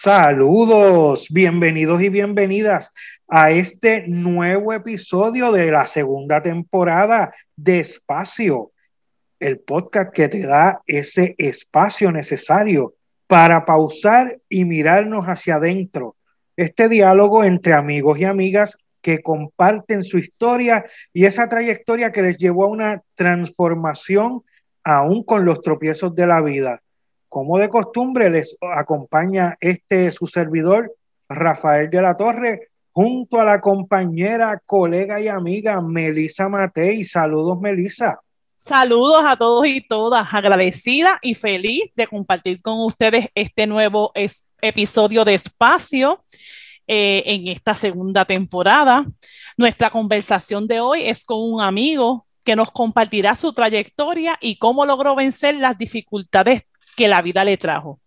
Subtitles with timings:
[0.00, 2.92] Saludos, bienvenidos y bienvenidas
[3.26, 8.70] a este nuevo episodio de la segunda temporada de Espacio,
[9.40, 12.94] el podcast que te da ese espacio necesario
[13.26, 16.14] para pausar y mirarnos hacia adentro.
[16.56, 22.38] Este diálogo entre amigos y amigas que comparten su historia y esa trayectoria que les
[22.38, 24.44] llevó a una transformación
[24.84, 26.82] aún con los tropiezos de la vida.
[27.28, 30.94] Como de costumbre, les acompaña este su servidor,
[31.28, 37.04] Rafael de la Torre, junto a la compañera, colega y amiga Melisa Matei.
[37.04, 38.18] Saludos, Melisa.
[38.56, 44.10] Saludos a todos y todas, agradecida y feliz de compartir con ustedes este nuevo
[44.60, 46.24] episodio de Espacio
[46.88, 49.06] eh, en esta segunda temporada.
[49.56, 54.86] Nuestra conversación de hoy es con un amigo que nos compartirá su trayectoria y cómo
[54.86, 56.62] logró vencer las dificultades
[56.98, 58.00] que la vida le trajo.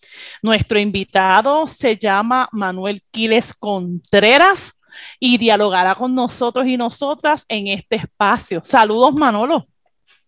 [0.44, 4.78] Nuestro invitado se llama Manuel Quiles Contreras
[5.17, 8.59] y dialogará con nosotros y nosotras en este espacio.
[8.66, 9.66] Saludos, Manolo.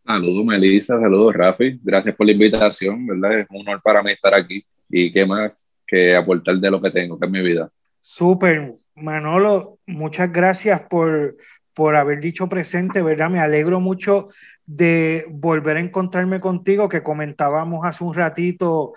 [0.06, 0.98] Saludos, Melissa.
[0.98, 1.78] Saludos, Rafi.
[1.84, 3.40] Gracias por la invitación, ¿verdad?
[3.42, 5.52] Es un honor para mí estar aquí y qué más
[5.86, 7.70] que aportar de lo que tengo, que es mi vida.
[8.00, 9.80] Súper, Manolo.
[9.86, 11.36] Muchas gracias por,
[11.74, 13.30] por haber dicho presente, ¿verdad?
[13.30, 14.30] Me alegro mucho
[14.66, 18.94] de volver a encontrarme contigo, que comentábamos hace un ratito,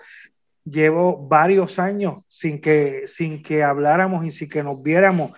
[0.63, 5.31] llevo varios años sin que, sin que habláramos y sin que nos viéramos,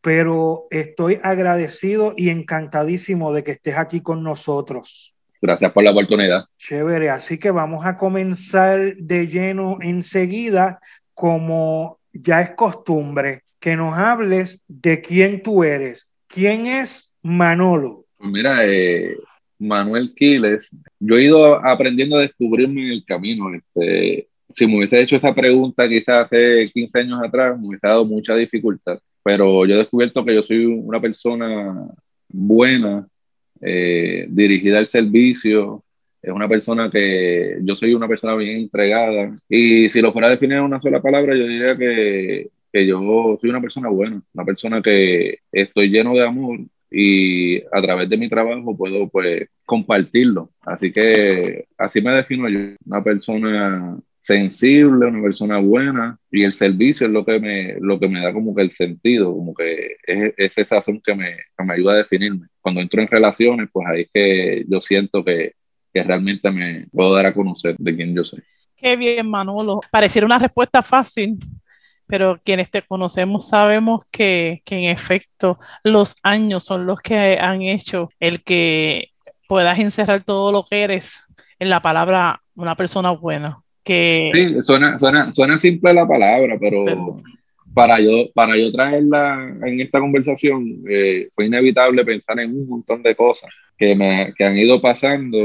[0.00, 5.14] pero estoy agradecido y encantadísimo de que estés aquí con nosotros.
[5.40, 6.44] Gracias por la oportunidad.
[6.56, 10.80] Chévere, así que vamos a comenzar de lleno enseguida,
[11.14, 16.10] como ya es costumbre, que nos hables de quién tú eres.
[16.28, 18.04] ¿Quién es Manolo?
[18.18, 19.16] Pues mira, eh,
[19.62, 23.54] Manuel Quiles, yo he ido aprendiendo a descubrirme en el camino.
[23.54, 28.04] Este, si me hubiese hecho esa pregunta quizás hace 15 años atrás, me hubiese dado
[28.04, 31.88] mucha dificultad, pero yo he descubierto que yo soy una persona
[32.28, 33.06] buena,
[33.60, 35.84] eh, dirigida al servicio,
[36.20, 40.30] es una persona que yo soy una persona bien entregada y si lo fuera a
[40.30, 44.44] definir en una sola palabra, yo diría que, que yo soy una persona buena, una
[44.44, 46.60] persona que estoy lleno de amor
[46.92, 50.50] y a través de mi trabajo puedo pues compartirlo.
[50.60, 57.06] Así que así me defino yo, una persona sensible, una persona buena y el servicio
[57.06, 60.34] es lo que me, lo que me da como que el sentido, como que es,
[60.36, 62.46] ese sazón que me, que me ayuda a definirme.
[62.60, 65.54] Cuando entro en relaciones, pues ahí es que yo siento que,
[65.92, 68.42] que realmente me puedo dar a conocer de quién yo soy.
[68.76, 69.80] Qué bien, Manolo.
[69.90, 71.38] Pareciera una respuesta fácil,
[72.06, 77.62] pero quienes te conocemos sabemos que, que, en efecto los años son los que han
[77.62, 79.10] hecho el que
[79.48, 81.24] puedas encerrar todo lo que eres
[81.58, 83.58] en la palabra una persona buena.
[83.84, 84.28] Que...
[84.32, 86.84] Sí, suena, suena, suena simple la palabra, pero,
[87.74, 93.02] para yo, para yo traerla en esta conversación eh, fue inevitable pensar en un montón
[93.02, 95.36] de cosas que, me, que han ido pasando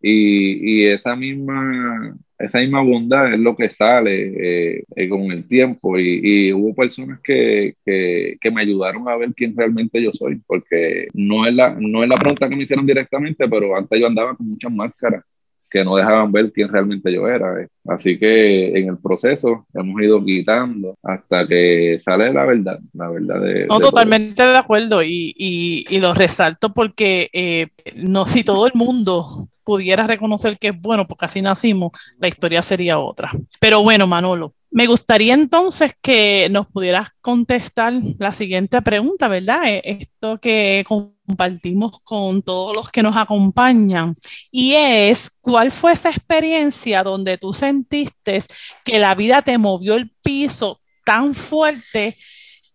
[0.00, 5.46] y, y esa misma esa misma bondad es lo que sale eh, eh, con el
[5.46, 10.40] tiempo y, hubo personas que, que, que, me ayudaron a ver quién realmente yo soy,
[10.46, 14.06] porque no es, la, no es la pregunta que me hicieron directamente, pero antes yo
[14.06, 15.24] andaba con muchas máscaras
[15.70, 17.60] que no dejaban ver quién realmente yo era.
[17.60, 17.66] Eh.
[17.86, 23.40] Así que en el proceso hemos ido quitando hasta que sale la verdad, la verdad
[23.40, 23.66] de...
[23.66, 29.48] No, totalmente de acuerdo y, y, y, lo resalto porque no si todo el mundo
[29.64, 33.32] pudiera reconocer que es bueno, porque así nacimos, la historia sería otra.
[33.58, 39.62] Pero bueno, Manolo, me gustaría entonces que nos pudieras contestar la siguiente pregunta, ¿verdad?
[39.66, 44.16] E, esto que compartimos con todos los que nos acompañan,
[44.50, 48.42] y es, ¿cuál fue esa experiencia donde tú sentiste
[48.84, 52.16] que la vida te movió el piso tan fuerte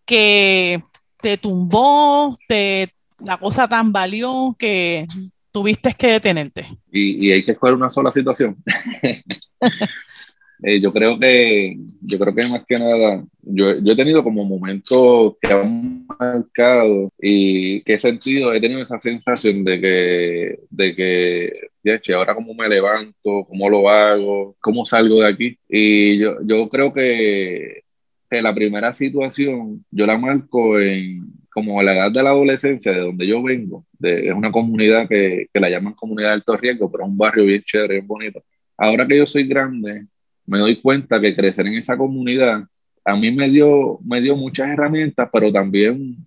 [0.06, 0.82] que
[1.22, 5.06] te tumbó, te, la cosa tan valió que
[5.52, 6.68] tuviste que detenerte.
[6.92, 8.58] Y, y hay que escoger una sola situación.
[10.64, 14.46] eh, yo creo que, yo creo que más que nada, yo, yo, he tenido como
[14.46, 20.96] momentos que han marcado y que he sentido, he tenido esa sensación de que, de
[20.96, 25.58] que y ahora cómo me levanto, cómo lo hago, cómo salgo de aquí.
[25.68, 27.84] Y yo, yo creo que,
[28.30, 32.92] que la primera situación yo la marco en como a la edad de la adolescencia,
[32.92, 36.58] de donde yo vengo, de, es una comunidad que, que la llaman comunidad de alto
[36.58, 38.44] riesgo, pero es un barrio bien chévere, bien bonito.
[38.78, 40.06] Ahora que yo soy grande,
[40.46, 42.64] me doy cuenta que crecer en esa comunidad
[43.06, 46.18] a mí me dio, me dio muchas herramientas, pero también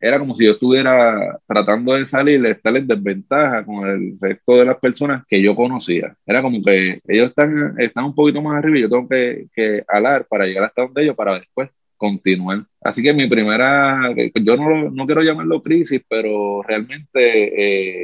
[0.00, 4.64] era como si yo estuviera tratando de salir, estar en desventaja con el resto de
[4.64, 6.16] las personas que yo conocía.
[6.26, 9.84] Era como que ellos están, están un poquito más arriba y yo tengo que, que
[9.88, 11.70] alar para llegar hasta donde ellos para después
[12.02, 12.64] continuar.
[12.80, 17.20] Así que mi primera, yo no, no quiero llamarlo crisis, pero realmente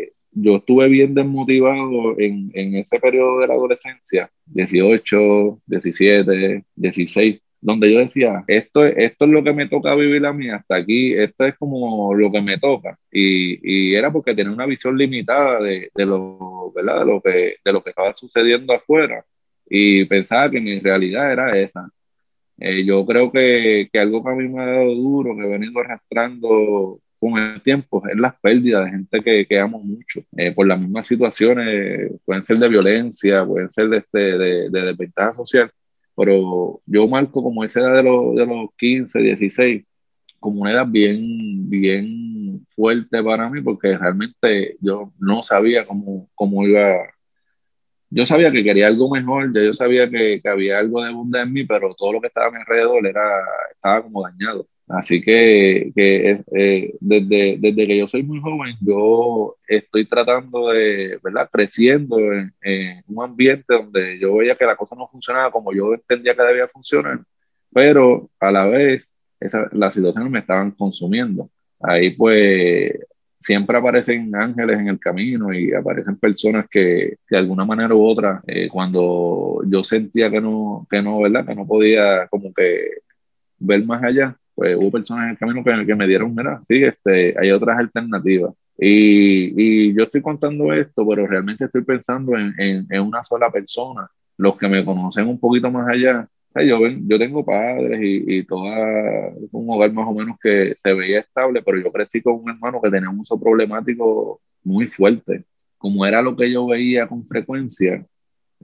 [0.04, 7.40] eh, yo estuve bien desmotivado en, en ese periodo de la adolescencia, 18, 17, 16
[7.60, 11.12] donde yo decía, esto, esto es lo que me toca vivir a mí, hasta aquí,
[11.14, 12.96] esto es como lo que me toca.
[13.10, 17.00] Y, y era porque tenía una visión limitada de, de, lo, ¿verdad?
[17.00, 19.24] De, lo que, de lo que estaba sucediendo afuera.
[19.68, 21.90] Y pensaba que mi realidad era esa.
[22.58, 25.48] Eh, yo creo que, que, algo que a mí me ha dado duro, que he
[25.48, 30.52] venido arrastrando con el tiempo, es las pérdidas de gente que, que amo mucho, eh,
[30.52, 35.32] por las mismas situaciones, pueden ser de violencia, pueden ser de, este, de, de desventaja
[35.32, 35.72] social
[36.18, 39.84] pero yo marco como esa edad de los, de los 15, 16,
[40.40, 46.66] como una edad bien, bien fuerte para mí, porque realmente yo no sabía cómo, cómo
[46.66, 46.96] iba.
[48.10, 51.52] Yo sabía que quería algo mejor, yo sabía que, que había algo de bondad en
[51.52, 53.22] mí, pero todo lo que estaba a mi alrededor era,
[53.72, 54.66] estaba como dañado.
[54.88, 61.18] Así que, que eh, desde, desde, que yo soy muy joven, yo estoy tratando de,
[61.22, 61.48] ¿verdad?
[61.52, 62.54] Creciendo en,
[63.06, 66.68] un ambiente donde yo veía que la cosa no funcionaba como yo entendía que debía
[66.68, 67.20] funcionar,
[67.72, 69.10] pero a la vez
[69.40, 71.50] esa, las situaciones me estaban consumiendo.
[71.80, 72.92] Ahí pues
[73.40, 78.42] siempre aparecen ángeles en el camino y aparecen personas que de alguna manera u otra,
[78.46, 81.46] eh, cuando yo sentía que no, que no, ¿verdad?
[81.46, 82.88] Que no podía como que
[83.58, 87.34] ver más allá, pues hubo personas en el camino que, me dieron, mira, sí, este,
[87.38, 88.54] hay otras alternativas.
[88.76, 93.50] Y, y, yo estoy contando esto, pero realmente estoy pensando en, en, en, una sola
[93.50, 94.08] persona.
[94.36, 99.32] Los que me conocen un poquito más allá, yo, yo tengo padres y, y toda
[99.52, 102.80] un hogar más o menos que se veía estable, pero yo crecí con un hermano
[102.82, 105.44] que tenía un uso problemático muy fuerte.
[105.76, 108.04] Como era lo que yo veía con frecuencia,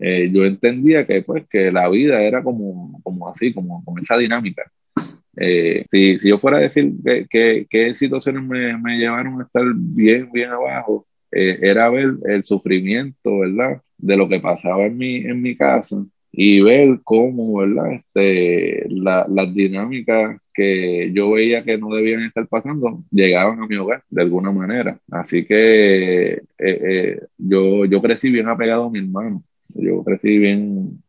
[0.00, 4.16] eh, yo entendía que, pues, que la vida era como, como así, como con esa
[4.18, 4.64] dinámica.
[5.36, 6.92] Eh, si, si, yo fuera a decir
[7.30, 13.38] qué situaciones me, me, llevaron a estar bien, bien abajo, eh, era ver el sufrimiento,
[13.38, 13.82] ¿verdad?
[13.98, 16.04] De lo que pasaba en mi, en mi casa
[16.36, 17.92] y ver cómo, ¿verdad?
[17.92, 23.76] Este, la, las dinámicas que yo veía que no debían estar pasando llegaban a mi
[23.76, 24.98] hogar de alguna manera.
[25.10, 29.44] Así que eh, yo, yo crecí bien apegado a mi hermano.
[29.68, 31.02] Yo crecí bien,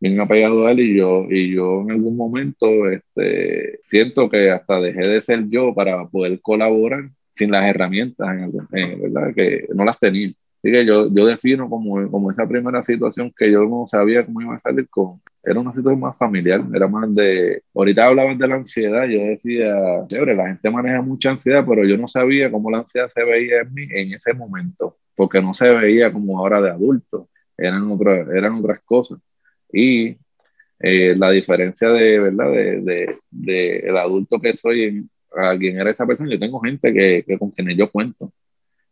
[0.00, 4.80] bien apegado a él y yo, y yo en algún momento este, siento que hasta
[4.80, 8.28] dejé de ser yo para poder colaborar sin las herramientas,
[8.70, 9.34] ¿verdad?
[9.34, 10.32] Que no las tenía.
[10.62, 14.42] Así que yo, yo defino como, como esa primera situación que yo no sabía cómo
[14.42, 18.46] iba a salir con, era una situación más familiar, era más de, ahorita hablaban de
[18.46, 19.74] la ansiedad, yo decía,
[20.06, 23.62] chévere, la gente maneja mucha ansiedad, pero yo no sabía cómo la ansiedad se veía
[23.62, 28.28] en mí en ese momento, porque no se veía como ahora de adulto, eran, otras
[28.28, 29.18] eran otras cosas.
[29.72, 30.18] Y
[30.80, 32.50] eh, la diferencia de, ¿verdad?
[32.52, 36.92] De, de, de, el adulto que soy a quien era esa persona, yo tengo gente
[36.92, 38.32] que, que con quien yo cuento.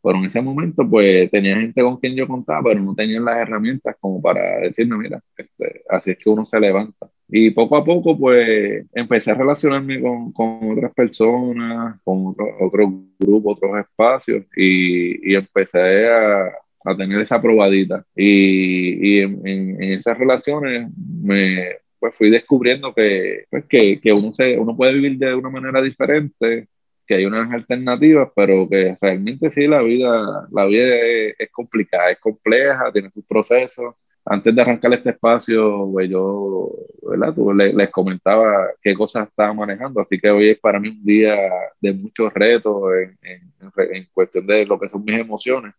[0.09, 3.37] Pero en ese momento, pues tenía gente con quien yo contaba, pero no tenían las
[3.37, 7.11] herramientas como para decirme, mira, este, así es que uno se levanta.
[7.29, 12.91] Y poco a poco, pues empecé a relacionarme con, con otras personas, con otros otro
[13.19, 16.53] grupos, otros espacios, y, y empecé a,
[16.85, 18.03] a tener esa probadita.
[18.17, 20.89] Y, y en, en, esas relaciones
[21.23, 25.51] me pues fui descubriendo que, pues que, que, uno, se, uno puede vivir de una
[25.51, 26.67] manera diferente,
[27.09, 32.11] que hay unas alternativas, pero que realmente sí, la vida, la vida es, es complicada,
[32.11, 33.95] es compleja, tiene sus procesos.
[34.25, 36.71] Antes de arrancar este espacio, pues yo
[37.03, 37.35] ¿verdad?
[37.35, 41.05] Tú, les, les comentaba qué cosas estaba manejando, así que hoy es para mí un
[41.05, 41.37] día
[41.81, 45.75] de muchos retos en, en, en cuestión de lo que son mis emociones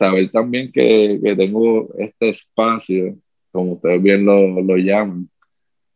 [0.00, 3.16] saber también que, que, tengo este espacio,
[3.52, 5.28] como ustedes bien lo, lo llaman,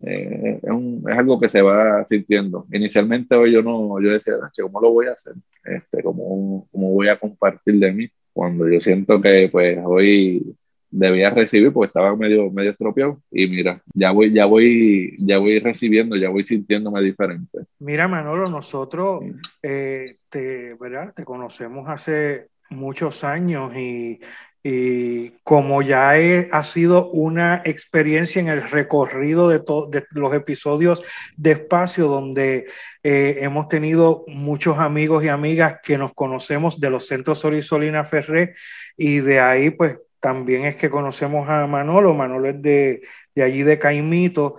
[0.06, 2.66] eh, es, un, es, algo que se va sintiendo.
[2.73, 5.34] Inicialmente hoy yo no, yo decía, ¿cómo lo voy a hacer?
[5.64, 8.08] Este, ¿cómo, ¿Cómo voy a compartir de mí?
[8.32, 10.56] Cuando yo siento que pues hoy
[10.90, 15.58] debía recibir porque estaba medio, medio estropeado y mira, ya voy, ya voy, ya voy
[15.58, 17.61] recibiendo, ya voy sintiéndome diferente.
[17.80, 19.23] Mira, Manolo, nosotros
[19.62, 21.12] eh, te, ¿verdad?
[21.14, 24.20] te conocemos hace muchos años y,
[24.66, 26.12] Y como ya
[26.50, 29.59] ha sido una experiencia en el recorrido de,
[29.90, 31.02] de los episodios
[31.37, 32.66] de espacio donde
[33.02, 38.54] eh, hemos tenido muchos amigos y amigas que nos conocemos de los centros Sorisolina Ferré
[38.97, 43.02] y de ahí pues también es que conocemos a Manolo, Manolo es de,
[43.35, 44.56] de allí de Caimito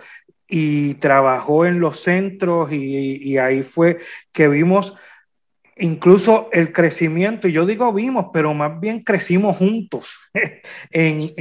[0.47, 3.97] y trabajó en los centros y, y ahí fue
[4.31, 4.95] que vimos
[5.77, 10.17] incluso el crecimiento, y yo digo vimos, pero más bien crecimos juntos
[10.91, 11.31] en,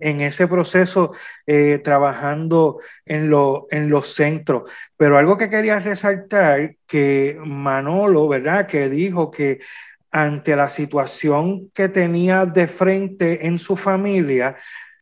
[0.00, 1.12] en, ese proceso
[1.46, 4.70] eh, trabajando en, lo, en los centros.
[4.96, 8.66] Pero algo que quería resaltar, que Manolo, ¿verdad?
[8.66, 9.60] Que dijo que
[10.12, 14.56] ante la situación que tenía de frente en su familia,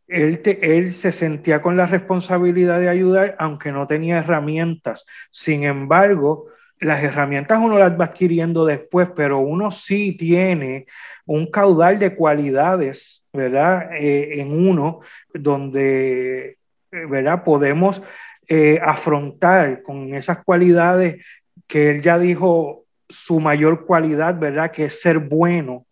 [0.08, 5.04] él, él, se sentía con la responsabilidad de ayudar, aunque no tenía herramientas.
[5.30, 6.46] Sin embargo,
[6.82, 10.86] las herramientas uno las va adquiriendo después, pero uno sí tiene
[11.24, 13.94] un caudal de cualidades, ¿verdad?
[13.94, 15.00] Eh, en uno
[15.32, 16.58] donde,
[16.90, 17.44] ¿verdad?
[17.44, 18.02] Podemos
[18.48, 21.24] eh, afrontar con esas cualidades
[21.68, 24.72] que él ya dijo su mayor cualidad, ¿verdad?
[24.72, 25.86] Que es ser bueno.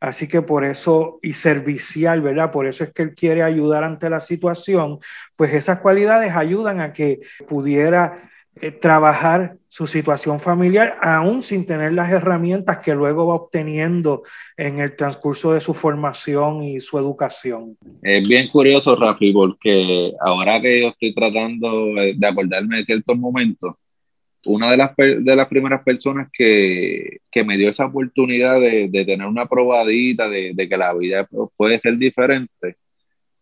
[0.00, 2.50] Así que por eso, y servicial, ¿verdad?
[2.50, 4.98] Por eso es que él quiere ayudar ante la situación,
[5.36, 11.94] pues esas cualidades ayudan a que pudiera eh, trabajar su situación familiar aún sin tener
[11.94, 14.22] las herramientas que luego va obteniendo
[14.56, 17.78] en el transcurso de su formación y su educación.
[18.02, 23.74] Es bien curioso, Rafi, porque ahora que yo estoy tratando de acordarme de ciertos momentos,
[24.44, 29.04] una de las, de las primeras personas que, que me dio esa oportunidad de, de
[29.04, 32.76] tener una probadita de, de, que la vida puede ser diferente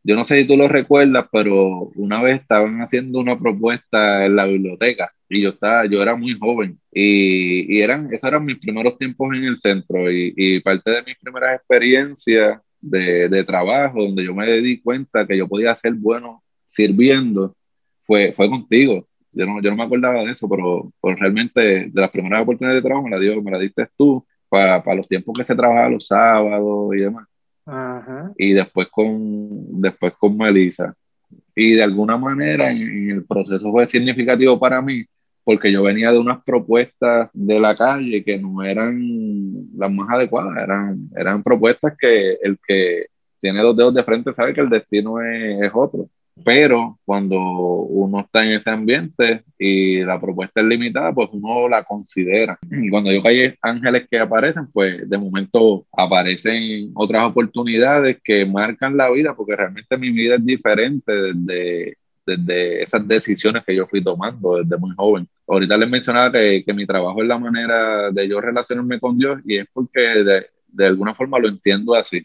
[0.03, 4.37] yo no sé si tú lo recuerdas, pero una vez estaban haciendo una propuesta en
[4.37, 8.59] la biblioteca y yo estaba, yo era muy joven y, y eran, esos eran mis
[8.59, 14.03] primeros tiempos en el centro y, y parte de mis primeras experiencias de, de, trabajo,
[14.03, 17.55] donde yo me di cuenta que yo podía ser bueno sirviendo,
[18.01, 19.07] fue, fue contigo.
[19.33, 22.89] Yo no, yo no me acordaba de eso, pero, realmente de las primeras oportunidades de
[22.89, 25.91] trabajo me la, dio, me la diste tú para, para los tiempos que se trabajaba
[25.91, 27.30] los sábados y demás
[28.37, 30.95] y después con, después con Melissa.
[31.55, 35.05] Y de alguna manera en, el proceso fue significativo para mí
[35.45, 39.01] porque yo venía de unas propuestas de la calle que no eran
[39.77, 43.07] las más adecuadas, eran, eran propuestas que el que
[43.41, 46.09] tiene dos dedos de frente sabe que el destino es, es otro
[46.45, 51.85] pero cuando uno está en ese ambiente y la propuesta es limitada, pues uno la
[51.85, 52.59] considera.
[52.71, 58.97] Y cuando yo hay ángeles que aparecen, pues de momento aparecen otras oportunidades que marcan
[58.97, 64.03] la vida, porque realmente mi vida es diferente desde, desde esas decisiones que yo fui
[64.03, 65.29] tomando desde muy joven.
[65.47, 69.41] Ahorita les mencionaba que, que mi trabajo es la manera de yo relacionarme con Dios
[69.45, 72.25] y es porque de, de alguna forma lo entiendo así.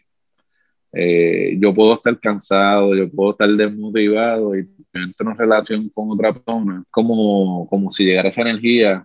[0.92, 6.32] Eh, yo puedo estar cansado, yo puedo estar desmotivado y entro en relación con otra
[6.32, 9.04] persona, como, como si llegara esa energía,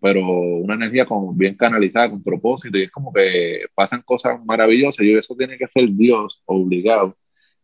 [0.00, 5.04] pero una energía como bien canalizada, con propósito, y es como que pasan cosas maravillosas.
[5.04, 7.16] y eso tiene que ser Dios obligado,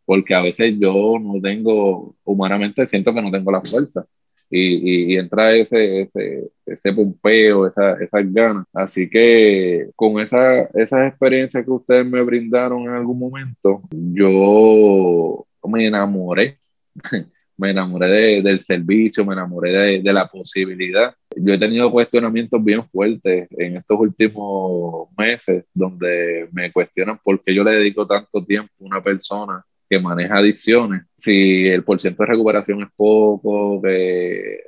[0.05, 4.07] porque a veces yo no tengo, humanamente siento que no tengo la fuerza
[4.51, 8.67] y, y, entra ese, ese, ese pompeo, esa, esas ganas.
[8.73, 15.87] Así que con esa, esas experiencias que ustedes me brindaron en algún momento, yo me
[15.87, 16.59] enamoré.
[17.59, 21.13] me enamoré del servicio, me enamoré de, de, la posibilidad.
[21.37, 27.53] Yo he tenido cuestionamientos bien fuertes en estos últimos meses donde me cuestionan por qué
[27.53, 32.35] yo le dedico tanto tiempo a una persona que maneja adicciones, si el porcentaje de
[32.37, 34.61] recuperación es poco, que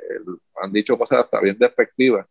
[0.63, 2.27] han dicho cosas hasta bien despectivas.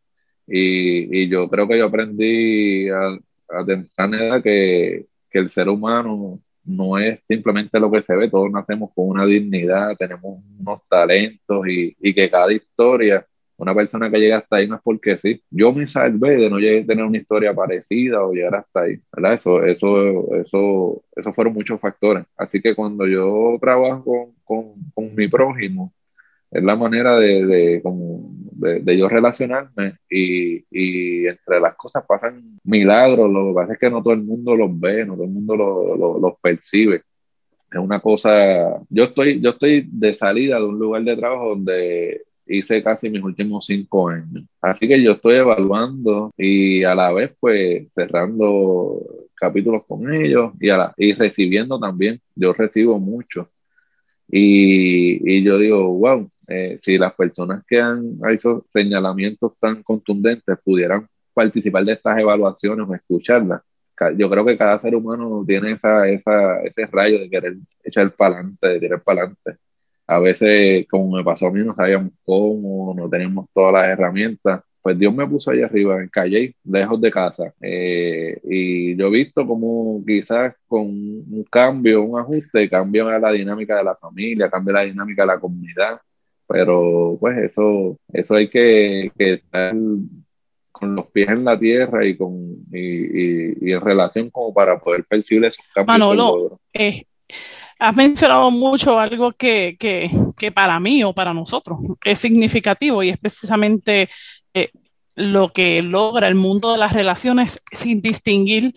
[0.47, 3.17] Y, y yo creo que yo aprendí a,
[3.49, 8.29] a temprana edad que, que el ser humano no es simplemente lo que se ve,
[8.29, 13.25] todos nacemos con una dignidad, tenemos unos talentos y, y que cada historia
[13.59, 15.43] una persona que llega hasta ahí no es porque sí.
[15.51, 19.33] Yo me salvé de no tener una historia parecida o llegar hasta ahí, ¿verdad?
[19.33, 22.25] Eso, eso, eso, eso fueron muchos factores.
[22.37, 25.93] Así que cuando yo trabajo con, con, mi prójimo,
[26.51, 32.59] es la manera de, de, de, de yo relacionarme y, y, entre las cosas pasan
[32.63, 33.29] milagros.
[33.31, 35.55] Lo que pasa es que no todo el mundo los ve, no todo el mundo
[35.55, 37.03] los lo, percibe
[37.71, 42.23] es una cosa, yo estoy, yo estoy de salida de un lugar de trabajo donde
[42.49, 44.43] hice casi mis últimos cinco años.
[44.61, 49.01] Así que yo estoy evaluando y a la vez pues cerrando
[49.35, 52.19] capítulos con ellos y, a la, y recibiendo también.
[52.35, 53.49] Yo recibo mucho.
[54.31, 60.57] Y, y yo digo, wow, eh, si las personas que han hecho señalamientos tan contundentes
[60.63, 63.61] pudieran participar de estas evaluaciones o escucharlas,
[64.17, 68.35] yo creo que cada ser humano tiene esa, esa, ese rayo de querer echar para
[68.35, 69.68] adelante, de tirar para adelante.
[70.09, 74.61] A veces, como me pasó a mí, no sabíamos cómo, no teníamos todas las herramientas.
[74.81, 77.53] Pues Dios me puso ahí arriba, en Calle, lejos de casa.
[77.61, 83.77] Eh, y yo he visto como quizás con un cambio, un ajuste, cambia la dinámica
[83.77, 85.99] de la familia, cambia la dinámica de la comunidad.
[86.47, 89.75] Pero pues eso, eso hay que, que estar
[90.71, 95.45] con los pies en la tierra y con y, en relación como para poder percibir
[95.45, 95.99] esos cambios.
[95.99, 97.05] Manolo, eh,
[97.79, 103.09] has mencionado mucho algo que, que, que, para mí o para nosotros es significativo y
[103.09, 104.09] es precisamente
[104.53, 104.69] eh,
[105.15, 108.73] lo que logra el mundo de las relaciones sin distinguir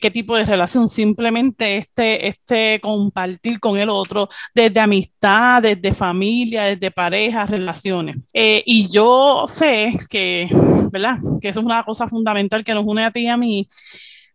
[0.00, 6.64] qué tipo de relación, simplemente este, este compartir con el otro, desde amistad, desde familia,
[6.64, 8.16] desde pareja, relaciones.
[8.32, 10.48] Eh, y yo sé que,
[10.90, 11.18] ¿verdad?
[11.40, 13.68] Que eso es una cosa fundamental que nos une a ti y a mí,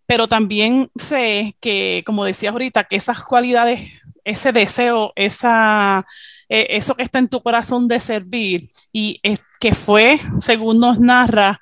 [0.05, 3.91] pero también sé que, como decías ahorita, que esas cualidades,
[4.24, 6.05] ese deseo, esa,
[6.50, 9.21] eh, eso que está en tu corazón de servir y
[9.59, 11.59] que fue, según nos narra,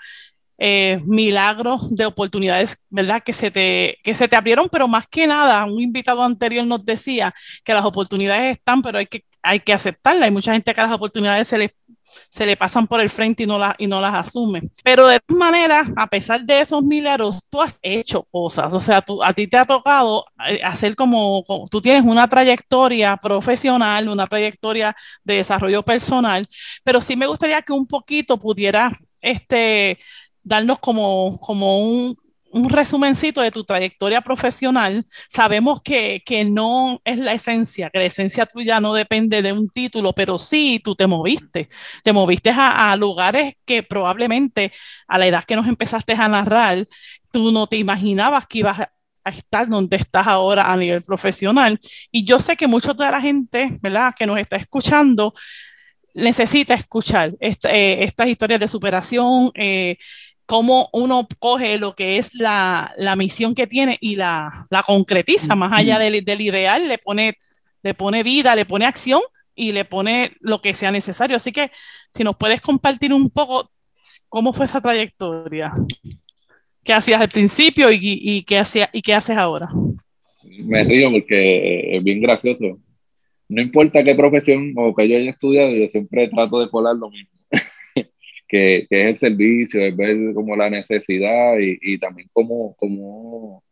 [0.66, 3.24] eh, milagros de oportunidades, ¿verdad?
[3.24, 6.86] Que se, te, que se te abrieron, pero más que nada, un invitado anterior nos
[6.86, 7.34] decía
[7.64, 10.24] que las oportunidades están, pero hay que, hay que aceptarlas.
[10.26, 11.72] Hay mucha gente que las oportunidades se les
[12.30, 14.64] se le pasan por el frente y no, las y no las asume.
[14.84, 18.74] Pero de todas maneras, a pesar de esos milagros, tú has hecho cosas.
[18.74, 22.28] O sea, tú, a ti te ha tocado eh, hacer como, como, tú tienes una
[22.28, 26.48] trayectoria profesional, una trayectoria de desarrollo personal,
[26.84, 28.92] pero sí me gustaría que un poquito pudiera
[29.22, 30.00] este,
[30.44, 32.18] darnos como, como un,
[32.54, 35.06] un resumencito de tu trayectoria profesional.
[35.28, 39.70] Sabemos que, que, no es la esencia, que la esencia tuya no depende de un
[39.70, 41.68] título, pero sí tú te moviste.
[42.04, 44.72] Te moviste a, lugares que probablemente
[45.08, 46.88] a la edad que nos empezaste a narrar,
[47.32, 51.80] tú no te imaginabas que ibas a estar donde estás ahora a nivel profesional.
[52.12, 55.34] Y yo sé que mucha de la gente, ¿verdad?, que nos está escuchando,
[56.14, 59.98] necesita escuchar eh, estas historias de superación, eh,
[60.46, 65.56] cómo uno coge lo que es la, la misión que tiene y la, la concretiza,
[65.56, 67.38] más allá del, del, ideal, le pone,
[67.82, 69.22] le pone vida, le pone acción
[69.56, 71.38] y le pone lo que sea necesario.
[71.38, 71.72] Así que
[72.14, 73.72] si nos puedes compartir un poco
[74.28, 75.72] cómo fue esa trayectoria,
[76.84, 79.70] qué hacías al principio y, y, qué, hacía, y qué haces ahora.
[80.44, 82.80] Me río porque es bien gracioso.
[83.48, 87.10] No importa qué profesión o que yo haya estudiado, yo siempre trato de colar lo
[87.10, 87.30] mismo
[88.54, 93.64] que, es el servicio, es ver como la necesidad y, y también cómo, cómo,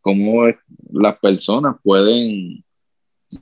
[0.00, 0.46] cómo
[0.92, 2.64] las personas pueden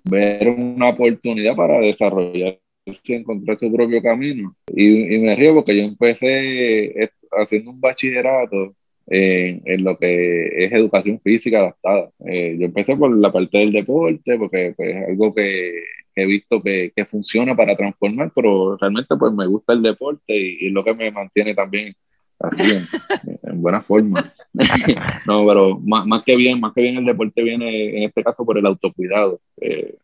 [0.04, 4.56] ver una oportunidad para desarrollar y encontrar su propio camino.
[4.74, 8.74] Y, me río porque yo empecé haciendo un bachillerato
[9.06, 12.10] en, en lo que es educación física adaptada.
[12.26, 15.80] Eh, yo empecé por la parte del deporte, porque pues, es algo que
[16.22, 20.72] he visto que, funciona para transformar, pero realmente pues me gusta el deporte y, es
[20.72, 21.94] lo que me mantiene también
[22.38, 22.86] así en,
[23.42, 24.32] en buena forma.
[25.26, 28.58] no, pero más, que bien, más que bien el deporte viene en este caso por
[28.58, 29.40] el autocuidado.
[29.60, 29.96] Eh,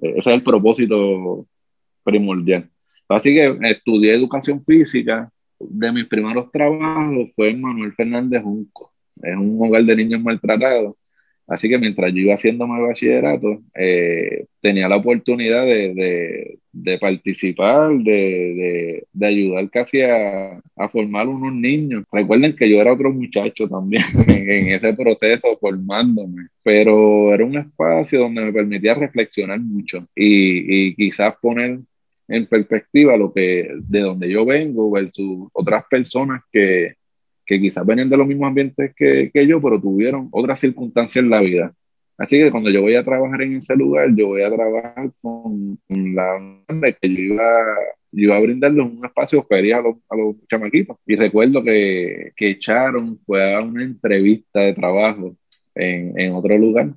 [0.00, 1.46] ese es el propósito
[2.04, 2.70] primordial.
[3.08, 5.30] Así que estudié educación física.
[5.60, 10.94] De mis primeros trabajos fue en Manuel Fernández Junco, en un hogar de niños maltratados.
[11.48, 17.90] Así que mientras yo iba haciendo mi bachillerato, eh, tenía la oportunidad de, de, participar,
[17.98, 22.04] de, de, ayudar casi a, a, formar unos niños.
[22.12, 27.56] Recuerden que yo era otro muchacho también en, en, ese proceso formándome, pero era un
[27.56, 31.78] espacio donde me permitía reflexionar mucho y, y quizás poner
[32.28, 36.92] en perspectiva lo que de donde yo vengo versus otras personas que,
[37.48, 41.30] que quizás venían de los mismos ambientes que, que, yo, pero tuvieron otras circunstancias en
[41.30, 41.72] la vida.
[42.18, 45.78] Así que cuando yo voy a trabajar en ese lugar, yo voy a trabajar con,
[45.88, 47.44] la la que yo iba,
[48.12, 50.98] yo iba a brindarles un espacio feria a los, a los chamaquitos.
[51.06, 55.34] Y recuerdo que, que echaron, fue a una entrevista de trabajo
[55.74, 56.90] en, en otro lugar,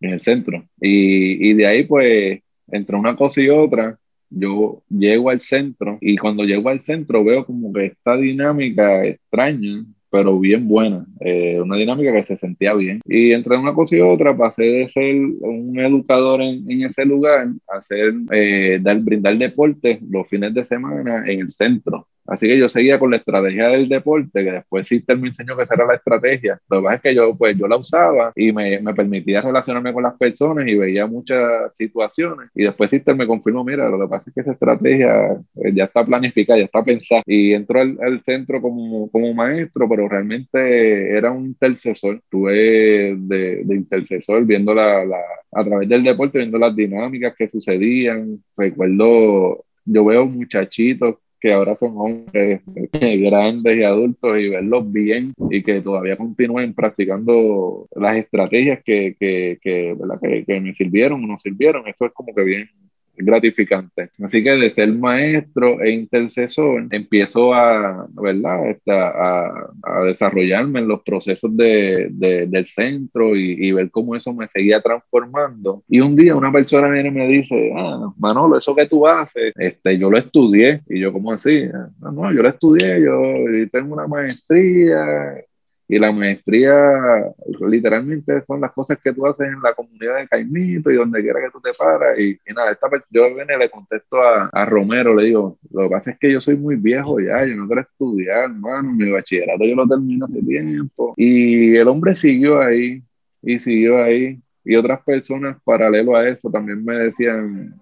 [0.00, 0.64] en el centro.
[0.80, 3.96] Y, y de ahí, pues, entre una cosa y otra,
[4.30, 9.84] yo llego al centro y cuando llego al centro veo como que esta dinámica extraña,
[10.10, 13.00] pero bien buena, eh, una dinámica que se sentía bien.
[13.04, 17.48] Y entre una cosa y otra pasé de ser un educador en, en ese lugar
[17.68, 22.08] a ser, eh, dar, brindar deporte los fines de semana en el centro.
[22.28, 25.62] Así que yo seguía con la estrategia del deporte, que después Sister me enseñó que
[25.62, 26.60] esa era la estrategia.
[26.68, 29.92] Lo que pasa es que yo, pues, yo la usaba y me, me permitía relacionarme
[29.94, 32.50] con las personas y veía muchas situaciones.
[32.54, 35.84] Y después Sister me confirmó, mira, lo que pasa es que esa estrategia eh, ya
[35.84, 37.22] está planificada, ya está pensada.
[37.24, 42.16] Y entró al, al centro como, como maestro, pero realmente era un intercesor.
[42.16, 45.18] Estuve de, de intercesor viendo la, la,
[45.52, 48.42] a través del deporte, viendo las dinámicas que sucedían.
[48.56, 52.60] Recuerdo, yo veo muchachitos que ahora son hombres
[52.92, 59.58] grandes y adultos y verlos bien y que todavía continúen practicando las estrategias que, que,
[59.62, 61.86] que, que, que me sirvieron o no sirvieron.
[61.86, 62.70] Eso es como que bien,
[63.18, 64.10] gratificante.
[64.22, 68.76] Así que de ser maestro e intercesor, empiezo a, ¿verdad?
[68.88, 74.32] a, a, desarrollarme en los procesos de, de, del centro y, y, ver cómo eso
[74.32, 75.82] me seguía transformando.
[75.88, 79.52] Y un día una persona viene y me dice, ah, Manolo, eso que tú haces,
[79.56, 80.82] este, yo lo estudié.
[80.88, 81.64] Y yo, ¿cómo así?
[82.00, 85.44] No, no, yo lo estudié, yo tengo una maestría
[85.90, 87.34] y la maestría,
[87.66, 91.40] literalmente, son las cosas que tú haces en la comunidad de Caimito y donde quiera
[91.40, 92.18] que tú te paras.
[92.18, 95.88] Y, y nada, esta, yo y le contesto a, a, Romero, le digo, lo que
[95.88, 99.64] pasa es que yo soy muy viejo ya, yo no quiero estudiar, hermano, mi bachillerato
[99.64, 101.14] yo lo termino hace tiempo.
[101.16, 103.02] Y el hombre siguió ahí,
[103.40, 104.38] y siguió ahí.
[104.64, 107.74] Y otras personas paralelo a eso también me decían,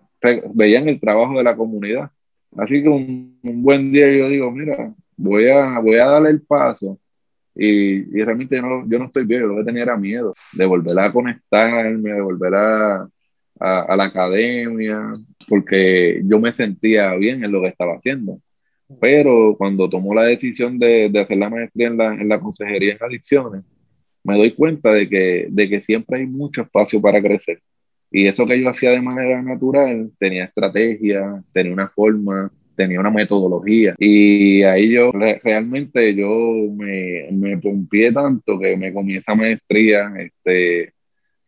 [0.55, 2.09] veían el trabajo de la comunidad.
[2.57, 6.43] Así que un, un buen día yo digo, mira, voy a, voy a darle el
[6.43, 7.01] paso
[7.57, 10.35] y, y realmente yo no, yo no estoy bien, yo lo que tenía era miedo
[10.53, 13.09] de volver a conectarme, de volver a,
[13.61, 15.13] a, a, la academia,
[15.49, 18.41] porque yo me sentía bien en lo que estaba haciendo.
[19.01, 22.93] Pero cuando tomó la decisión de, de hacer la maestría en la, en la, consejería
[22.93, 23.65] en adicciones,
[24.23, 27.61] me doy cuenta de que, de que siempre hay mucho espacio para crecer.
[28.11, 33.11] Y eso que yo hacía de manera natural, tenía estrategia, tenía una forma, tenía una
[33.11, 33.95] metodología.
[33.99, 36.29] Y ahí yo realmente yo
[36.75, 40.93] me, me pompié tanto que me comí esa maestría, este,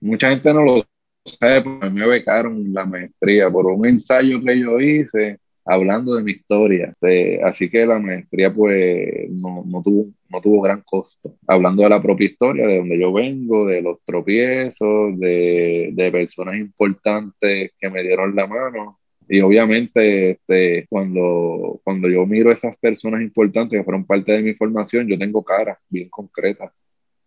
[0.00, 0.84] mucha gente no lo
[1.24, 5.38] sabe, pero me becaron la maestría por un ensayo que yo hice
[5.68, 10.62] hablando de mi historia, de, así que la maestría pues no, no, tuvo, no tuvo
[10.62, 15.90] gran costo, hablando de la propia historia, de donde yo vengo, de los tropiezos, de,
[15.92, 22.50] de personas importantes que me dieron la mano, y obviamente, este, cuando, cuando yo miro
[22.50, 26.72] esas personas importantes que fueron parte de mi formación, yo tengo caras bien concretas,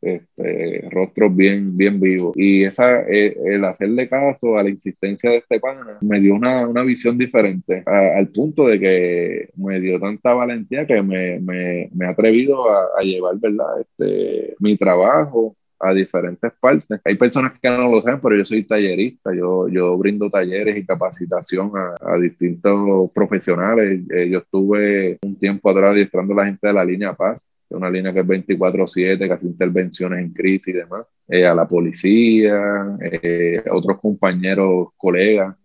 [0.01, 2.33] este, rostros bien, bien vivos.
[2.35, 6.67] Y esa, eh, el hacerle caso a la insistencia de este pana me dio una,
[6.67, 12.07] una visión diferente, al punto de que me dio tanta valentía que me, me, me
[12.07, 13.81] atrevido a, a llevar, ¿verdad?
[13.81, 16.99] Este, mi trabajo a diferentes partes.
[17.03, 20.85] Hay personas que no lo saben, pero yo soy tallerista, yo, yo brindo talleres y
[20.85, 24.01] capacitación a, a distintos profesionales.
[24.09, 27.89] Eh, yo estuve un tiempo atrás adiestrando a la gente de la línea Paz, una
[27.89, 32.97] línea que es 24/7, que hace intervenciones en crisis y demás, eh, a la policía,
[33.01, 35.55] eh, otros compañeros, colegas.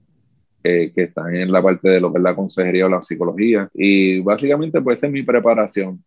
[0.67, 3.69] que están en la parte de lo que es la consejería o la psicología.
[3.73, 6.03] Y básicamente, pues, esa es mi preparación.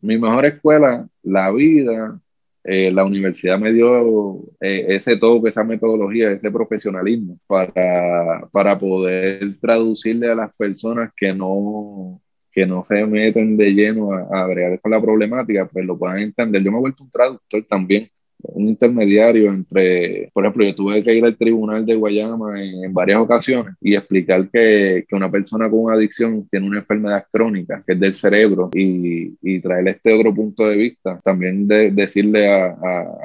[0.00, 2.18] Mi mejor escuela, la vida,
[2.64, 9.58] eh, la universidad me dio eh, ese toque, esa metodología, ese profesionalismo para, para poder
[9.60, 12.20] traducirle a las personas que no,
[12.52, 16.18] que no se meten de lleno a, a bregar con la problemática, pues lo puedan
[16.18, 16.62] entender.
[16.62, 18.10] Yo me he vuelto un traductor también
[18.42, 23.20] un intermediario entre, por ejemplo, yo tuve que ir al tribunal de Guayama en, varias
[23.20, 28.00] ocasiones y explicar que, que, una persona con adicción tiene una enfermedad crónica, que es
[28.00, 31.20] del cerebro, y, y traerle este otro punto de vista.
[31.24, 32.76] También de, decirle a,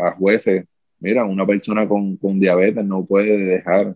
[0.08, 0.66] a, jueces,
[1.00, 3.96] mira, una persona con, con diabetes no puede dejar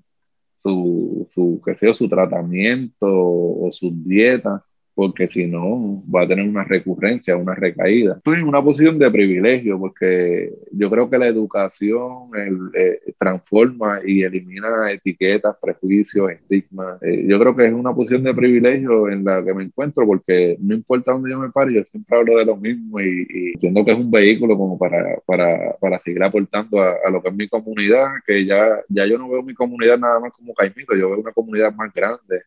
[0.64, 4.64] su, su, qué sé, su tratamiento o su dieta
[5.00, 8.16] porque si no va a tener una recurrencia, una recaída.
[8.18, 14.24] Estoy en una posición de privilegio porque yo creo que la educación eh, transforma y
[14.24, 17.02] elimina etiquetas, prejuicios, estigmas.
[17.02, 20.58] Eh, yo creo que es una posición de privilegio en la que me encuentro porque
[20.60, 23.92] no importa dónde yo me pare, yo siempre hablo de lo mismo y, y que
[23.92, 27.48] es un vehículo como para, para, para seguir aportando a, a, lo que es mi
[27.48, 31.20] comunidad, que ya, ya yo no veo mi comunidad nada más como Caimito, yo veo
[31.22, 32.42] una comunidad más grande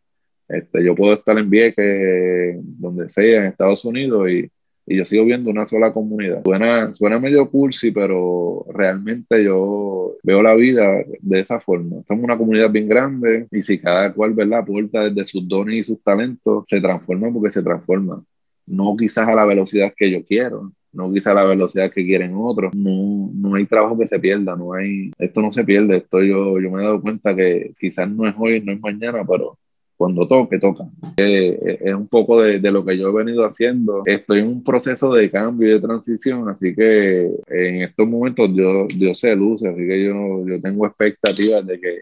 [0.47, 4.51] este, yo puedo estar en Vieques, donde sea, en Estados Unidos, y,
[4.85, 6.43] y, yo sigo viendo una sola comunidad.
[6.43, 12.03] Suena, suena medio cursi, pero realmente yo veo la vida de esa forma.
[12.07, 14.59] Somos una comunidad bien grande y si cada cual ¿verdad?
[14.59, 18.23] aporta desde sus dones y sus talentos, se transforma porque se transforma.
[18.65, 22.33] No quizás a la velocidad que yo quiero, no quizás a la velocidad que quieren
[22.35, 22.73] otros.
[22.75, 25.97] No, no hay trabajo que se pierda, no hay, esto no se pierde.
[25.97, 29.25] Esto yo, yo me he dado cuenta que quizás no es hoy, no es mañana,
[29.27, 29.57] pero
[30.03, 30.83] cuando toque, toca.
[31.15, 34.03] Eh, es un poco de, de, lo que yo he venido haciendo.
[34.05, 38.85] Estoy en un proceso de cambio y de transición, así que en estos momentos yo,
[38.89, 41.99] yo sé así que yo, yo tengo expectativas de que,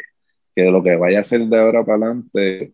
[0.56, 2.74] que lo que vaya a ser de ahora para adelante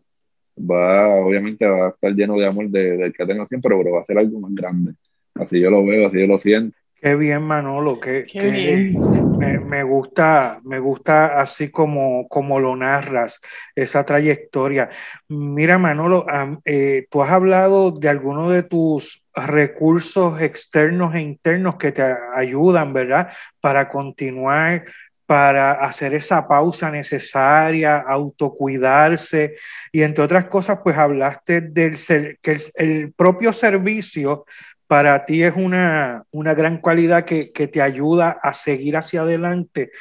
[0.58, 4.06] va, obviamente va a estar lleno de amor del que tengo siempre, pero va a
[4.06, 4.94] ser algo más grande.
[5.34, 6.74] Así yo lo veo, así yo lo siento.
[7.00, 8.24] Qué bien, Manolo, que,
[9.38, 13.40] Me, me, gusta, me gusta así como, como lo narras,
[13.76, 14.90] esa trayectoria.
[15.28, 16.26] Mira, Manolo,
[16.64, 22.02] eh, tú has hablado de algunos de tus recursos externos e internos que te
[22.34, 23.28] ayudan, ¿verdad?
[23.60, 24.84] Para continuar,
[25.24, 29.54] para hacer esa pausa necesaria, autocuidarse
[29.92, 31.96] y entre otras cosas, pues hablaste del
[32.40, 34.46] que el propio servicio
[34.88, 39.92] para ti es una, gran cualidad que, te ayuda a seguir hacia adelante.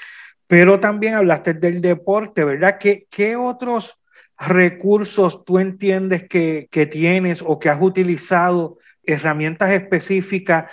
[0.48, 2.78] Pero también hablaste del deporte, ¿verdad?
[2.80, 4.02] ¿Qué, qué otros
[4.40, 10.72] recursos tú entiendes que, tienes o que has utilizado, herramientas específicas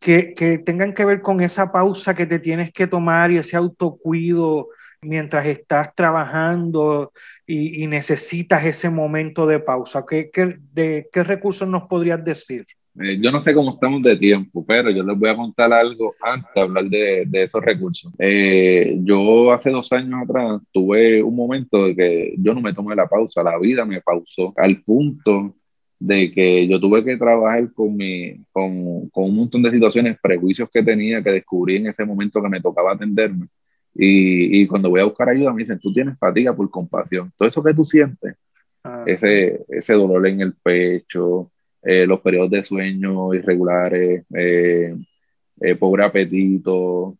[0.00, 0.34] que,
[0.66, 4.68] tengan que ver con esa pausa que te tienes que tomar y ese autocuido
[5.00, 7.12] mientras estás trabajando
[7.46, 10.04] y, necesitas ese momento de pausa?
[10.08, 10.28] ¿Qué,
[10.72, 12.66] de, ¿Qué recursos nos podrías decir?
[13.00, 16.14] Eh, yo no sé cómo estamos de tiempo, pero yo les voy a contar algo
[16.20, 18.12] antes de hablar de, de esos recursos.
[18.18, 22.96] Eh, yo hace dos años atrás tuve un momento de que yo no me tomé
[22.96, 25.54] la pausa, la vida me pausó al punto
[26.00, 30.68] de que yo tuve que trabajar con, mi, con, con un montón de situaciones, prejuicios
[30.72, 33.46] que tenía, que descubrí en ese momento que me tocaba atenderme.
[33.94, 37.32] Y, y cuando voy a buscar ayuda me dicen, tú tienes fatiga por compasión.
[37.36, 38.36] Todo eso que tú sientes,
[38.84, 39.04] ah.
[39.06, 41.50] ese, ese dolor en el pecho,
[41.90, 44.94] eh, los periodos de sueño irregulares, eh,
[45.58, 47.16] eh, pobre apetito,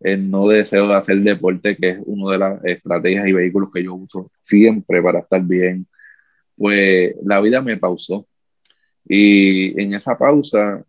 [0.00, 3.84] el no deseo de hacer deporte, que es una de las estrategias y vehículos que
[3.84, 5.86] yo uso siempre para estar bien,
[6.56, 8.26] pues la vida me pausó.
[9.08, 10.84] Y en esa pausa,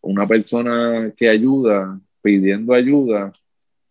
[0.00, 3.30] una persona que ayuda, pidiendo ayuda,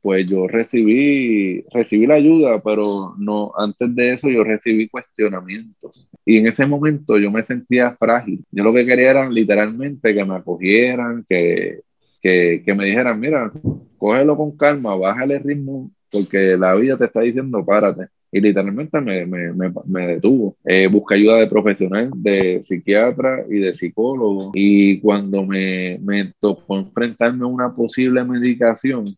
[0.01, 6.07] pues yo recibí, recibí la ayuda, pero no, antes de eso yo recibí cuestionamientos.
[6.25, 8.43] Y en ese momento yo me sentía frágil.
[8.51, 11.81] Yo lo que quería era literalmente que me acogieran, que,
[12.21, 13.51] que, que me dijeran, mira,
[13.97, 18.07] cógelo con calma, bájale el ritmo, porque la vida te está diciendo párate.
[18.31, 19.51] Y literalmente me, me,
[19.85, 20.55] me, detuvo.
[20.63, 24.51] Eh, busqué ayuda de profesional, de psiquiatra y de psicólogo.
[24.53, 29.15] Y cuando me, me tocó enfrentarme a una posible medicación,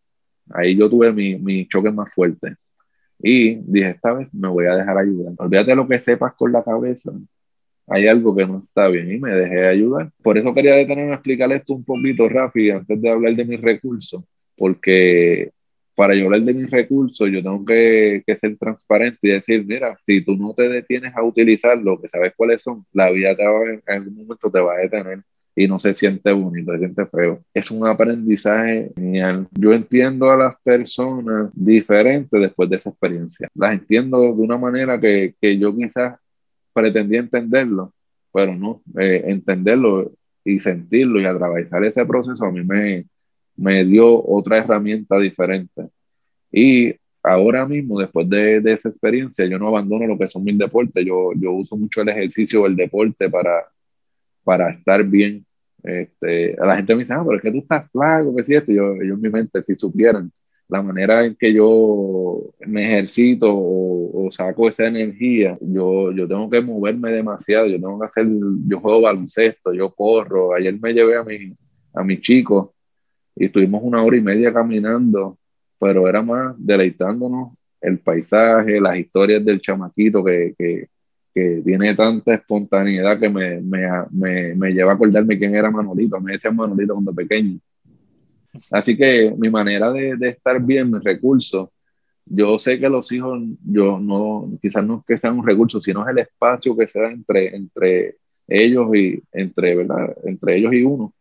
[0.50, 2.56] Ahí yo tuve mi, mi choque más fuerte.
[3.22, 5.34] Y dije, esta vez me voy a dejar ayudar.
[5.38, 7.12] Olvídate lo que sepas con la cabeza.
[7.86, 10.10] Hay algo que no está bien y me dejé ayudar.
[10.22, 13.60] Por eso quería detenerme a explicar esto un poquito rápido antes de hablar de mis
[13.60, 14.24] recursos.
[14.56, 15.52] Porque
[15.94, 19.96] para yo hablar de mis recursos, yo tengo que, que, ser transparente y decir, mira,
[20.04, 23.64] si tú no te detienes a utilizarlo, que sabes cuáles son, la vida te va,
[23.64, 25.22] en algún momento te va a detener
[25.54, 27.42] y no se siente bonito, se siente feo.
[27.52, 29.46] Es un aprendizaje genial.
[29.52, 33.48] Yo entiendo a las personas diferentes después de esa experiencia.
[33.54, 36.18] Las entiendo de una manera que, que yo quizás
[36.72, 37.92] pretendía entenderlo,
[38.32, 40.12] pero no, eh, entenderlo
[40.44, 43.06] y sentirlo y atravesar ese proceso a mí me,
[43.56, 45.88] me dio otra herramienta diferente.
[46.50, 50.58] Y ahora mismo, después de, de, esa experiencia, yo no abandono lo que son mis
[50.58, 51.04] deportes.
[51.04, 53.66] Yo, yo uso mucho el ejercicio o el deporte para,
[54.44, 55.44] para estar bien.
[55.82, 58.72] Este, la gente me dice, ah, pero es que tú estás flaco, que si esto,
[58.72, 60.30] yo, ellos en mi mente, si supieran
[60.68, 66.62] la manera en que yo me ejercito o, saco esa energía, yo, yo tengo que
[66.62, 68.26] moverme demasiado, yo tengo que hacer,
[68.66, 71.54] yo juego baloncesto, yo corro, ayer me llevé a mi,
[71.92, 72.74] a mi chico
[73.36, 75.38] y estuvimos una hora y media caminando,
[75.78, 77.52] pero era más deleitándonos
[77.82, 80.88] el paisaje, las historias del chamaquito que, que,
[81.34, 86.20] que tiene tanta espontaneidad que me, me, me, me, lleva a acordarme quién era Manolito.
[86.20, 87.58] Me decía Manolito cuando pequeño.
[88.70, 91.70] Así que mi manera de, de, estar bien, mis recursos,
[92.26, 96.02] yo sé que los hijos, yo no, quizás no es que sean un recurso, sino
[96.04, 98.16] es el espacio que se da entre, entre
[98.46, 100.14] ellos y entre, ¿verdad?
[100.24, 101.14] entre ellos y uno.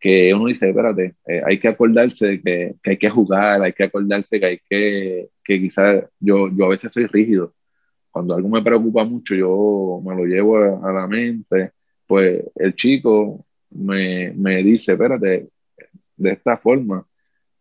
[0.00, 3.72] Que uno dice, espérate, eh, hay que acordarse de que, que, hay que jugar, hay
[3.72, 7.54] que acordarse que hay que, que quizás yo, yo a veces soy rígido
[8.10, 11.72] cuando algo me preocupa mucho, yo me lo llevo a, la mente,
[12.06, 15.48] pues el chico me, me, dice, espérate,
[16.16, 17.06] de esta forma,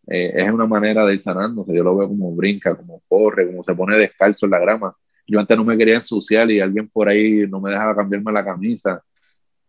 [0.08, 3.64] eh, es una manera de ir sanándose, yo lo veo como brinca, como corre, como
[3.64, 4.96] se pone descalzo en la grama.
[5.28, 8.46] Yo antes no me quería ensuciar y alguien por ahí no me dejaba cambiarme la
[8.46, 9.04] camisa.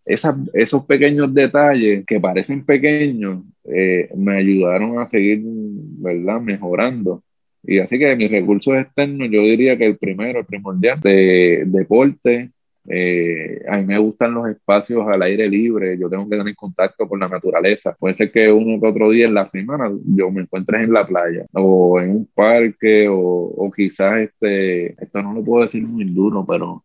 [0.05, 6.41] esos pequeños detalles que parecen pequeños eh, me ayudaron a seguir, ¿verdad?
[6.41, 7.25] Mejorando
[7.62, 12.53] Y así que mis recursos externos, yo diría que el primero, el primordial, de deporte,
[12.90, 17.07] eh, a mí me gustan los espacios al aire libre, yo tengo que tener contacto
[17.07, 17.94] con la naturaleza.
[17.99, 21.07] Puede ser que uno que otro día en la semana yo me encuentre en la
[21.07, 26.05] playa o en un parque o, o quizás este, esto no lo puedo decir muy
[26.05, 26.85] duro, pero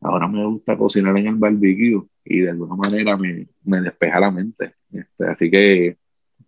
[0.00, 4.30] ahora me gusta cocinar en el barbecue y de alguna manera me, me despeja la
[4.30, 4.74] mente.
[4.92, 5.96] Este, así que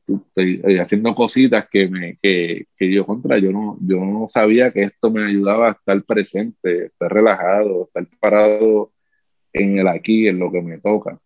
[0.07, 4.73] estoy eh, haciendo cositas que me que, que, yo contra yo no yo no sabía
[4.73, 8.93] que esto me ayudaba a estar presente estar relajado estar parado
[9.53, 11.19] en el aquí en lo que me toca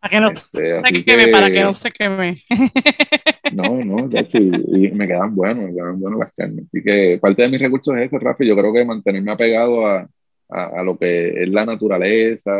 [0.00, 2.42] para que no este, se queme para que no se queme
[3.52, 7.18] no no de hecho, y, me quedan buenos me quedan buenos las carnes así que
[7.20, 10.08] parte de mis recursos es eso Rafa yo creo que mantenerme apegado a
[10.48, 12.52] a, lo que es la naturaleza.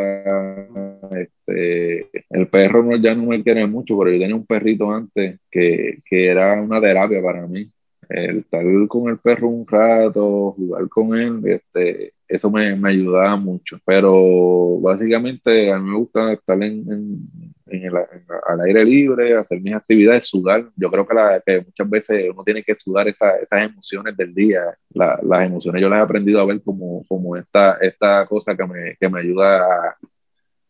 [1.17, 5.39] Este, el perro no, ya no me quiere mucho, pero yo tenía un perrito antes
[5.51, 7.71] que, que era una terapia para mí.
[8.09, 13.37] El estar con el perro un rato, jugar con él, este, eso me, me ayudaba
[13.37, 13.79] mucho.
[13.85, 17.29] Pero básicamente a mí me gusta estar en,
[17.67, 20.69] en, el, al aire libre, hacer mis actividades, sudar.
[20.77, 24.63] Yo creo que muchas veces uno tiene que sudar esa, esas emociones del día.
[24.91, 28.67] La, las emociones yo las he aprendido a ver como, como esta, esta cosa que
[28.67, 29.97] me, que me ayuda a,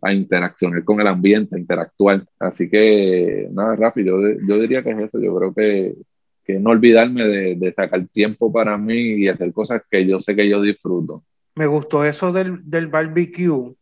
[0.05, 2.25] a interaccionar con el ambiente, a interactuar.
[2.39, 5.19] Así que, nada, Rafi, yo, yo diría que es eso.
[5.19, 5.95] Yo creo que,
[6.45, 10.37] que no olvidarme de, de, sacar tiempo para mí y hacer cosas que yo sé
[10.37, 11.25] que yo disfruto.
[11.57, 13.75] Me gustó eso del, del barbecue,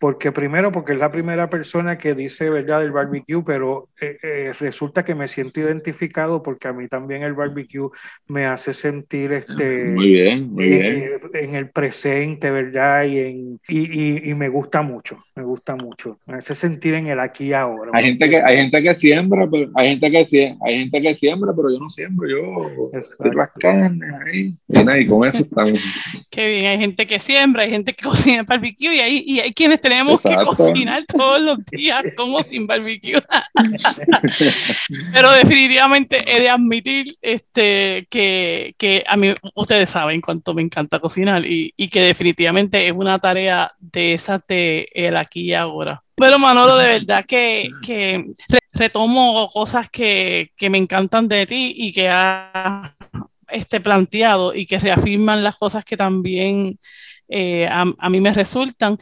[0.00, 4.52] porque primero, porque es la primera persona que dice, ¿verdad?, del barbecue, pero eh, eh,
[4.58, 7.90] resulta que me siento identificado porque a mí también el barbecue
[8.26, 11.44] me hace sentir este, muy bien, muy eh, bien.
[11.50, 13.04] en el presente, ¿verdad?
[13.04, 17.20] Y, en, y, y, me gusta mucho, me gusta mucho, me hace sentir en el
[17.20, 17.90] aquí y ahora.
[17.92, 21.52] Hay gente que, hay gente que siembra, pero, hay, gente que, hay gente que siembra,
[21.54, 25.78] pero yo no siembro, yo estoy las carnes ahí, y, y con eso estamos.
[26.30, 29.52] Qué bien, hay gente que siembra, hay gente que cocina barbecue y hay, y hay
[29.52, 33.20] quienes tenemos que cocinar todos los días como sin barbecue.
[35.12, 41.00] Pero definitivamente he de admitir este, que, que, a mí, ustedes saben cuánto me encanta
[41.00, 46.02] cocinar y, y, que definitivamente es una tarea de esa de el aquí y ahora.
[46.14, 48.32] Pero Manolo, de verdad que, que
[48.74, 52.92] retomo cosas que, que, me encantan de ti y que has
[53.48, 56.78] este, planteado y que reafirman las cosas que también
[57.28, 58.98] eh, a, a, mí me resultan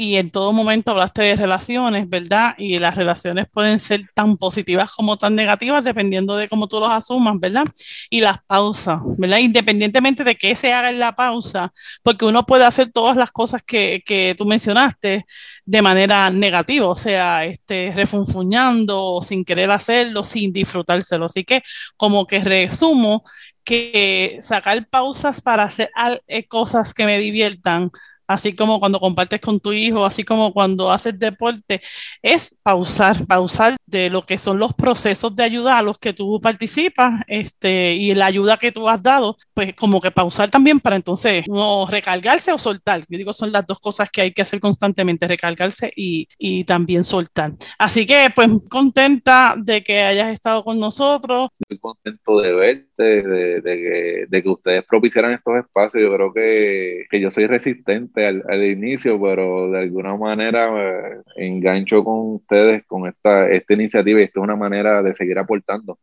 [0.00, 2.54] y en todo momento hablaste de relaciones, ¿verdad?
[2.56, 6.90] Y las relaciones pueden ser tan positivas como tan negativas dependiendo de cómo tú los
[6.90, 7.66] asumas, ¿verdad?
[8.08, 9.36] Y las pausas, ¿verdad?
[9.40, 11.70] Independientemente de qué se haga en la pausa,
[12.02, 15.26] porque uno puede hacer todas las cosas que, que tú mencionaste
[15.66, 21.26] de manera negativa, o sea, este, refunfuñando sin querer hacerlo, sin disfrutárselo.
[21.26, 21.62] Así que
[21.98, 23.22] como que resumo
[23.64, 25.90] que sacar pausas para hacer
[26.26, 27.90] eh, cosas que me diviertan
[28.30, 31.82] así como cuando compartes con tu hijo, así como cuando haces deporte,
[32.22, 36.40] es pausar, pausar de lo que son los procesos de ayuda a los que tú
[36.40, 40.94] participas este, y la ayuda que tú has dado, pues como que pausar también para
[40.94, 43.00] entonces no recargarse o soltar.
[43.08, 47.02] Yo digo, son las dos cosas que hay que hacer constantemente, recargarse y, y también
[47.02, 47.54] soltar.
[47.78, 51.48] Así que pues contenta de que hayas estado con nosotros.
[51.58, 56.00] Estoy contento de verte, de, de, que, de que ustedes propiciaran estos espacios.
[56.00, 62.04] Yo creo que, que yo soy resistente al, inicio, pero de alguna manera eh, engancho
[62.04, 65.98] con ustedes con esta, esta iniciativa y esta es una manera de seguir aportando.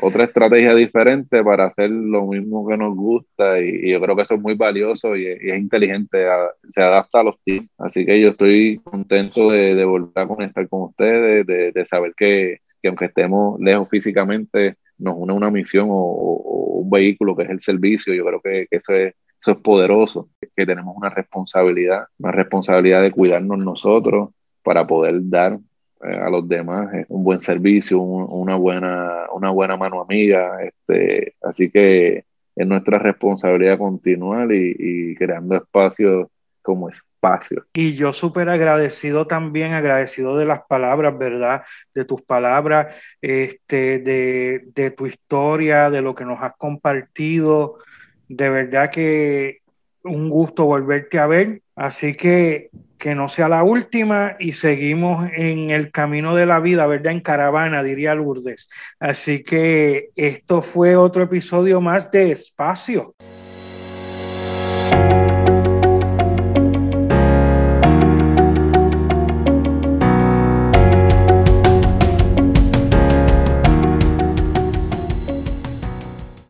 [0.00, 4.34] Otra estrategia diferente para hacer lo mismo que nos gusta y, yo creo que eso
[4.34, 6.26] es muy valioso y, es inteligente,
[6.72, 7.74] se adapta a los tiempos.
[7.78, 12.12] Así que yo estoy contento de, de volver a conectar con ustedes, de, de saber
[12.16, 17.44] que, que, aunque estemos lejos físicamente, nos une una misión o, o, un vehículo que
[17.44, 18.14] es el servicio.
[18.14, 23.02] Yo creo que, que eso es eso es poderoso, que tenemos una responsabilidad, una responsabilidad
[23.02, 24.30] de cuidarnos nosotros
[24.62, 25.58] para poder dar
[26.02, 30.62] eh, a los demás eh, un buen servicio, una, buena, una buena mano amiga.
[30.62, 32.24] Este, así que
[32.54, 36.28] es nuestra responsabilidad continuar y, y creando espacios
[36.62, 37.66] como espacios.
[37.72, 41.62] Y yo súper agradecido también, agradecido de las palabras, ¿verdad?
[41.94, 47.78] De tus palabras, este, de, de tu historia, de lo que nos has compartido,
[48.28, 49.58] de verdad que
[50.04, 51.62] un gusto volverte a ver.
[51.74, 56.86] Así que que no sea la última y seguimos en el camino de la vida,
[56.86, 57.12] ¿verdad?
[57.12, 58.68] En caravana, diría Lourdes.
[58.98, 63.14] Así que esto fue otro episodio más de Espacio.